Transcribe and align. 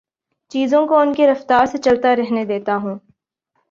چیزوں 0.51 0.85
کو 0.87 0.97
ان 0.97 1.13
کی 1.13 1.27
رفتار 1.27 1.65
سے 1.65 1.77
چلتا 1.77 2.15
رہنے 2.15 2.45
دیتا 2.45 2.75
ہوں 2.75 2.97